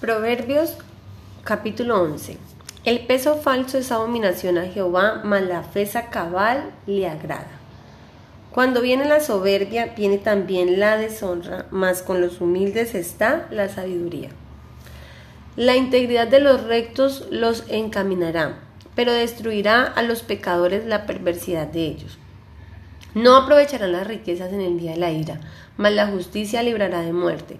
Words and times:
Proverbios 0.00 0.78
capítulo 1.44 2.00
11. 2.00 2.38
El 2.86 3.00
peso 3.00 3.36
falso 3.36 3.76
es 3.76 3.92
abominación 3.92 4.56
a 4.56 4.64
Jehová, 4.64 5.20
mas 5.24 5.42
la 5.42 5.62
feza 5.62 6.08
cabal 6.08 6.70
le 6.86 7.06
agrada. 7.06 7.50
Cuando 8.50 8.80
viene 8.80 9.04
la 9.04 9.20
soberbia, 9.20 9.92
viene 9.94 10.16
también 10.16 10.80
la 10.80 10.96
deshonra, 10.96 11.66
mas 11.70 12.00
con 12.00 12.22
los 12.22 12.40
humildes 12.40 12.94
está 12.94 13.46
la 13.50 13.68
sabiduría. 13.68 14.30
La 15.56 15.76
integridad 15.76 16.28
de 16.28 16.40
los 16.40 16.64
rectos 16.64 17.26
los 17.30 17.64
encaminará, 17.68 18.58
pero 18.94 19.12
destruirá 19.12 19.84
a 19.84 20.02
los 20.02 20.22
pecadores 20.22 20.86
la 20.86 21.04
perversidad 21.04 21.66
de 21.66 21.84
ellos. 21.84 22.16
No 23.14 23.36
aprovecharán 23.36 23.92
las 23.92 24.06
riquezas 24.06 24.50
en 24.50 24.62
el 24.62 24.80
día 24.80 24.92
de 24.92 24.96
la 24.96 25.10
ira, 25.10 25.40
mas 25.76 25.92
la 25.92 26.06
justicia 26.06 26.62
librará 26.62 27.02
de 27.02 27.12
muerte. 27.12 27.58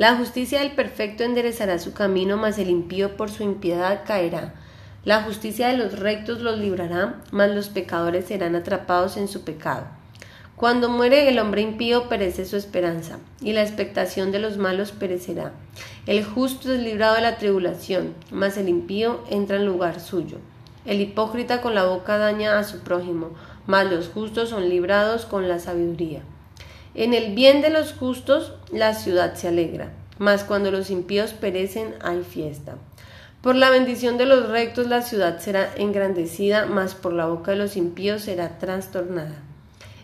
La 0.00 0.16
justicia 0.16 0.60
del 0.60 0.70
perfecto 0.70 1.24
enderezará 1.24 1.78
su 1.78 1.92
camino, 1.92 2.38
mas 2.38 2.58
el 2.58 2.70
impío 2.70 3.18
por 3.18 3.30
su 3.30 3.42
impiedad 3.42 4.00
caerá. 4.06 4.54
La 5.04 5.24
justicia 5.24 5.68
de 5.68 5.76
los 5.76 5.98
rectos 5.98 6.40
los 6.40 6.58
librará, 6.58 7.20
mas 7.32 7.50
los 7.50 7.68
pecadores 7.68 8.24
serán 8.24 8.56
atrapados 8.56 9.18
en 9.18 9.28
su 9.28 9.44
pecado. 9.44 9.88
Cuando 10.56 10.88
muere 10.88 11.28
el 11.28 11.38
hombre 11.38 11.60
impío 11.60 12.08
perece 12.08 12.46
su 12.46 12.56
esperanza, 12.56 13.18
y 13.42 13.52
la 13.52 13.60
expectación 13.60 14.32
de 14.32 14.38
los 14.38 14.56
malos 14.56 14.92
perecerá. 14.92 15.52
El 16.06 16.24
justo 16.24 16.72
es 16.72 16.80
librado 16.80 17.16
de 17.16 17.20
la 17.20 17.36
tribulación, 17.36 18.14
mas 18.30 18.56
el 18.56 18.70
impío 18.70 19.22
entra 19.28 19.58
en 19.58 19.66
lugar 19.66 20.00
suyo. 20.00 20.38
El 20.86 21.02
hipócrita 21.02 21.60
con 21.60 21.74
la 21.74 21.84
boca 21.84 22.16
daña 22.16 22.58
a 22.58 22.64
su 22.64 22.78
prójimo, 22.78 23.32
mas 23.66 23.90
los 23.90 24.08
justos 24.08 24.48
son 24.48 24.70
librados 24.70 25.26
con 25.26 25.46
la 25.46 25.58
sabiduría. 25.58 26.22
En 26.94 27.14
el 27.14 27.34
bien 27.34 27.62
de 27.62 27.70
los 27.70 27.92
justos 27.92 28.52
la 28.72 28.94
ciudad 28.94 29.34
se 29.34 29.46
alegra, 29.46 29.92
mas 30.18 30.42
cuando 30.42 30.72
los 30.72 30.90
impíos 30.90 31.32
perecen 31.32 31.94
hay 32.02 32.24
fiesta. 32.24 32.74
Por 33.42 33.54
la 33.54 33.70
bendición 33.70 34.18
de 34.18 34.26
los 34.26 34.48
rectos 34.48 34.88
la 34.88 35.00
ciudad 35.00 35.38
será 35.38 35.70
engrandecida, 35.76 36.66
mas 36.66 36.96
por 36.96 37.12
la 37.12 37.26
boca 37.26 37.52
de 37.52 37.58
los 37.58 37.76
impíos 37.76 38.22
será 38.22 38.58
trastornada. 38.58 39.36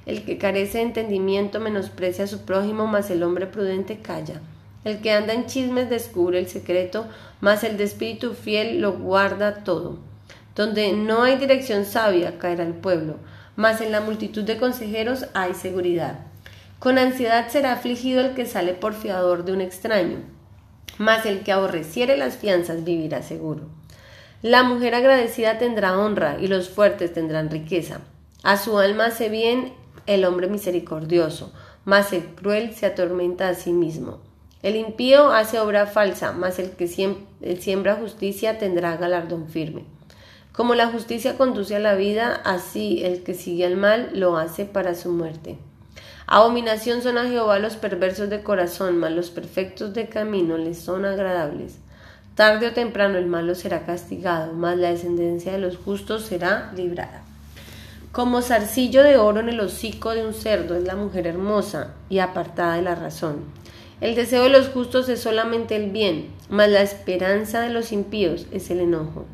El 0.06 0.24
que 0.24 0.38
carece 0.38 0.78
de 0.78 0.84
entendimiento 0.84 1.58
menosprecia 1.58 2.24
a 2.24 2.28
su 2.28 2.42
prójimo, 2.42 2.86
mas 2.86 3.10
el 3.10 3.24
hombre 3.24 3.46
prudente 3.46 3.98
calla. 3.98 4.40
El 4.84 5.00
que 5.00 5.10
anda 5.10 5.34
en 5.34 5.46
chismes 5.46 5.90
descubre 5.90 6.38
el 6.38 6.46
secreto, 6.46 7.08
mas 7.40 7.64
el 7.64 7.76
de 7.76 7.84
espíritu 7.84 8.34
fiel 8.34 8.80
lo 8.80 8.92
guarda 8.92 9.64
todo. 9.64 9.98
Donde 10.54 10.92
no 10.92 11.24
hay 11.24 11.36
dirección 11.36 11.84
sabia 11.84 12.38
caerá 12.38 12.62
el 12.62 12.74
pueblo, 12.74 13.16
mas 13.56 13.80
en 13.80 13.90
la 13.90 14.00
multitud 14.00 14.44
de 14.44 14.58
consejeros 14.58 15.26
hay 15.34 15.54
seguridad. 15.54 16.20
Con 16.78 16.98
ansiedad 16.98 17.48
será 17.48 17.72
afligido 17.72 18.20
el 18.20 18.34
que 18.34 18.44
sale 18.44 18.74
por 18.74 18.92
fiador 18.92 19.44
de 19.44 19.52
un 19.52 19.62
extraño, 19.62 20.18
mas 20.98 21.24
el 21.24 21.40
que 21.40 21.52
aborreciere 21.52 22.16
las 22.16 22.36
fianzas 22.36 22.84
vivirá 22.84 23.22
seguro. 23.22 23.62
La 24.42 24.62
mujer 24.62 24.94
agradecida 24.94 25.58
tendrá 25.58 25.98
honra 25.98 26.36
y 26.38 26.48
los 26.48 26.68
fuertes 26.68 27.14
tendrán 27.14 27.50
riqueza. 27.50 28.00
A 28.42 28.58
su 28.58 28.78
alma 28.78 29.06
hace 29.06 29.30
bien 29.30 29.72
el 30.06 30.24
hombre 30.26 30.48
misericordioso, 30.48 31.52
mas 31.84 32.12
el 32.12 32.26
cruel 32.26 32.74
se 32.74 32.86
atormenta 32.86 33.48
a 33.48 33.54
sí 33.54 33.72
mismo. 33.72 34.20
El 34.62 34.76
impío 34.76 35.30
hace 35.32 35.58
obra 35.58 35.86
falsa, 35.86 36.32
mas 36.32 36.58
el 36.58 36.72
que 36.72 36.86
siembra 36.88 37.96
justicia 37.96 38.58
tendrá 38.58 38.96
galardón 38.96 39.48
firme. 39.48 39.84
Como 40.52 40.74
la 40.74 40.88
justicia 40.88 41.36
conduce 41.36 41.76
a 41.76 41.80
la 41.80 41.94
vida, 41.94 42.40
así 42.44 43.02
el 43.04 43.22
que 43.22 43.34
sigue 43.34 43.64
al 43.64 43.76
mal 43.76 44.10
lo 44.12 44.36
hace 44.36 44.64
para 44.64 44.94
su 44.94 45.10
muerte. 45.10 45.58
Abominación 46.28 47.02
son 47.02 47.18
a 47.18 47.28
Jehová 47.28 47.60
los 47.60 47.76
perversos 47.76 48.28
de 48.28 48.42
corazón, 48.42 48.98
mas 48.98 49.12
los 49.12 49.30
perfectos 49.30 49.94
de 49.94 50.08
camino 50.08 50.58
les 50.58 50.76
son 50.76 51.04
agradables. 51.04 51.78
Tarde 52.34 52.66
o 52.66 52.72
temprano 52.72 53.16
el 53.16 53.26
malo 53.26 53.54
será 53.54 53.86
castigado, 53.86 54.52
mas 54.52 54.76
la 54.76 54.90
descendencia 54.90 55.52
de 55.52 55.58
los 55.58 55.76
justos 55.76 56.24
será 56.24 56.72
librada. 56.74 57.22
Como 58.10 58.42
zarcillo 58.42 59.04
de 59.04 59.18
oro 59.18 59.38
en 59.38 59.50
el 59.50 59.60
hocico 59.60 60.14
de 60.14 60.26
un 60.26 60.34
cerdo 60.34 60.74
es 60.74 60.82
la 60.82 60.96
mujer 60.96 61.28
hermosa 61.28 61.94
y 62.08 62.18
apartada 62.18 62.74
de 62.74 62.82
la 62.82 62.96
razón. 62.96 63.44
El 64.00 64.16
deseo 64.16 64.42
de 64.42 64.50
los 64.50 64.68
justos 64.68 65.08
es 65.08 65.20
solamente 65.20 65.76
el 65.76 65.90
bien, 65.90 66.30
mas 66.48 66.68
la 66.70 66.82
esperanza 66.82 67.60
de 67.60 67.70
los 67.70 67.92
impíos 67.92 68.46
es 68.50 68.68
el 68.70 68.80
enojo. 68.80 69.26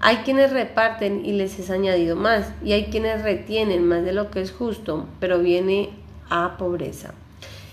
Hay 0.00 0.18
quienes 0.18 0.52
reparten 0.52 1.24
y 1.24 1.32
les 1.32 1.58
es 1.58 1.70
añadido 1.70 2.16
más, 2.16 2.52
y 2.62 2.72
hay 2.72 2.84
quienes 2.86 3.22
retienen 3.22 3.88
más 3.88 4.04
de 4.04 4.12
lo 4.12 4.30
que 4.30 4.42
es 4.42 4.52
justo, 4.52 5.06
pero 5.18 5.38
viene 5.38 6.03
a 6.30 6.56
pobreza. 6.56 7.14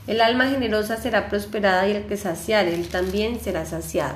El 0.07 0.19
alma 0.19 0.47
generosa 0.50 0.97
será 0.97 1.29
prosperada 1.29 1.88
y 1.88 1.91
el 1.91 2.06
que 2.06 2.17
saciare, 2.17 2.73
él 2.73 2.88
también 2.88 3.39
será 3.39 3.66
saciado. 3.66 4.16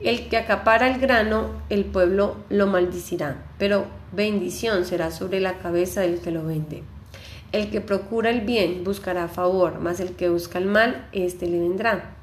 El 0.00 0.28
que 0.28 0.36
acapara 0.36 0.88
el 0.88 1.00
grano, 1.00 1.52
el 1.70 1.84
pueblo 1.84 2.36
lo 2.50 2.66
maldicirá, 2.66 3.36
pero 3.58 3.86
bendición 4.12 4.84
será 4.84 5.10
sobre 5.10 5.40
la 5.40 5.58
cabeza 5.58 6.02
del 6.02 6.20
que 6.20 6.32
lo 6.32 6.44
vende. 6.44 6.82
El 7.52 7.70
que 7.70 7.80
procura 7.80 8.30
el 8.30 8.42
bien 8.42 8.84
buscará 8.84 9.28
favor, 9.28 9.78
mas 9.80 10.00
el 10.00 10.16
que 10.16 10.28
busca 10.28 10.58
el 10.58 10.66
mal, 10.66 11.08
éste 11.12 11.46
le 11.46 11.60
vendrá. 11.60 12.16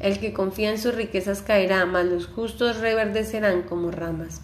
El 0.00 0.20
que 0.20 0.32
confía 0.32 0.70
en 0.70 0.78
sus 0.78 0.94
riquezas 0.94 1.42
caerá, 1.42 1.84
mas 1.84 2.06
los 2.06 2.28
justos 2.28 2.78
reverdecerán 2.78 3.62
como 3.62 3.90
ramas. 3.90 4.40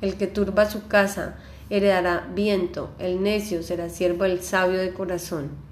El 0.00 0.16
que 0.16 0.26
turba 0.26 0.70
su 0.70 0.86
casa 0.86 1.38
heredará 1.70 2.28
viento, 2.34 2.90
el 2.98 3.22
necio 3.22 3.62
será 3.62 3.88
siervo 3.88 4.24
del 4.24 4.42
sabio 4.42 4.78
de 4.78 4.92
corazón. 4.92 5.67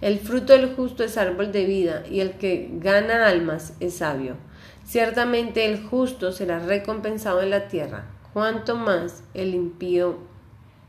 El 0.00 0.20
fruto 0.20 0.52
del 0.52 0.74
justo 0.74 1.02
es 1.02 1.18
árbol 1.18 1.50
de 1.50 1.64
vida, 1.64 2.04
y 2.08 2.20
el 2.20 2.32
que 2.32 2.70
gana 2.74 3.26
almas 3.26 3.74
es 3.80 3.94
sabio. 3.96 4.36
Ciertamente 4.84 5.66
el 5.66 5.82
justo 5.82 6.32
será 6.32 6.60
recompensado 6.60 7.42
en 7.42 7.50
la 7.50 7.68
tierra, 7.68 8.06
cuanto 8.32 8.76
más 8.76 9.22
el 9.34 9.54
impío 9.54 10.18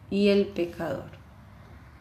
y 0.10 0.30
el 0.30 0.46
pecador. 0.46 1.19